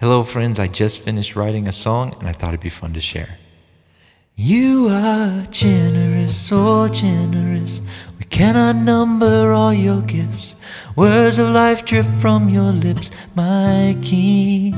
[0.00, 0.58] Hello, friends.
[0.58, 3.36] I just finished writing a song and I thought it'd be fun to share.
[4.34, 7.82] You are generous, so generous.
[8.18, 10.56] We cannot number all your gifts.
[10.96, 14.74] Words of life drip from your lips, my king.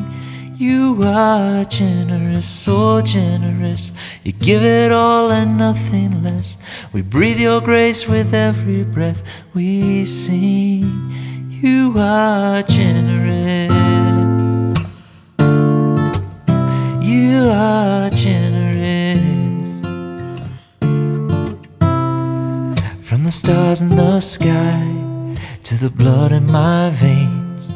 [0.56, 3.92] You are generous, so generous.
[4.24, 6.58] You give it all and nothing less.
[6.92, 9.22] We breathe your grace with every breath
[9.54, 10.82] we sing.
[11.62, 13.11] You are generous.
[18.14, 19.20] Generous.
[23.08, 24.80] From the stars in the sky
[25.64, 27.70] to the blood in my veins,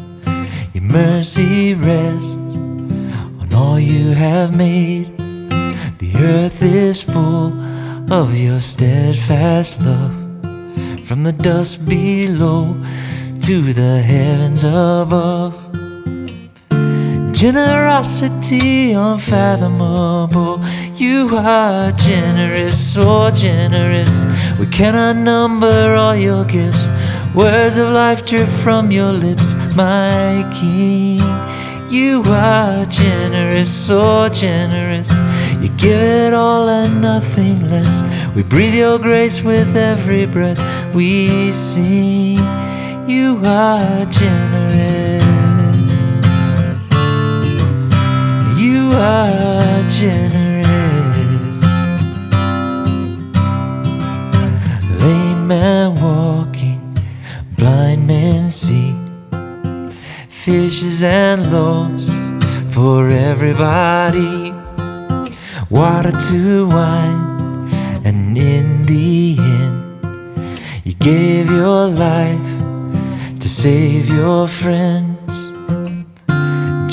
[0.75, 2.35] your mercy rests
[3.41, 5.09] on all you have made.
[5.99, 7.53] The earth is full
[8.13, 10.15] of your steadfast love.
[11.07, 12.75] From the dust below
[13.43, 15.55] to the heavens above.
[17.37, 20.59] Generosity unfathomable.
[20.95, 24.09] You are generous, so generous.
[24.59, 26.89] We cannot number all your gifts.
[27.35, 31.21] Words of life drip from your lips, my King.
[31.93, 35.11] You are generous, so generous.
[35.61, 38.03] You give it all and nothing less.
[38.35, 40.59] We breathe your grace with every breath
[40.95, 42.39] we sing.
[43.07, 44.96] You are generous.
[48.99, 50.67] Are generous.
[55.03, 56.97] Lame man walking,
[57.57, 58.95] blind men see.
[60.29, 62.09] Fishes and loaves
[62.73, 64.55] for everybody.
[65.69, 67.71] Water to wine,
[68.05, 72.51] and in the end, you gave your life
[73.41, 75.16] to save your friends.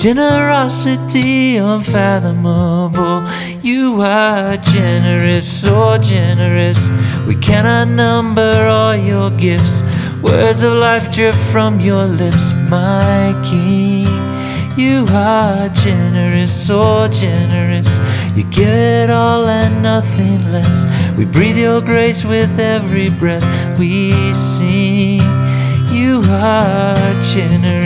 [0.03, 3.25] Generosity unfathomable.
[3.61, 6.77] You are generous, so generous.
[7.25, 9.81] We cannot number all your gifts.
[10.21, 14.05] Words of life drip from your lips, my King.
[14.77, 17.87] You are generous, so generous.
[18.35, 20.85] You give it all and nothing less.
[21.17, 25.21] We breathe your grace with every breath we sing.
[25.93, 27.82] You are generous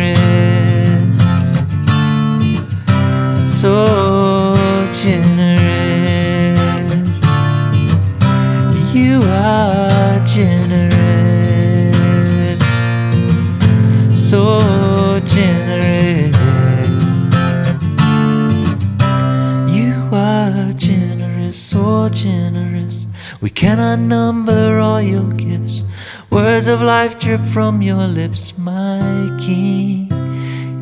[23.39, 25.83] We cannot number all your gifts.
[26.31, 28.99] Words of life drip from your lips, my
[29.39, 30.11] King.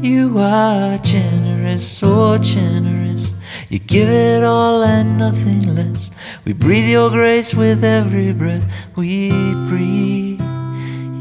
[0.01, 3.33] You are generous, so generous.
[3.67, 6.11] You give it all and nothing less.
[6.45, 8.63] We breathe your grace with every breath
[8.95, 9.31] we
[9.67, 10.39] breathe.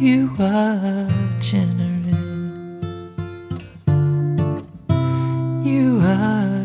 [0.01, 1.09] You are
[1.41, 2.15] generous.
[5.67, 6.64] You are